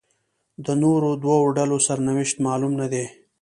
د 0.65 0.67
نورو 0.83 1.09
دوو 1.23 1.45
ډلو 1.57 1.77
سرنوشت 1.87 2.35
معلوم 2.45 2.73
نه 2.81 2.87
دی. 2.93 3.05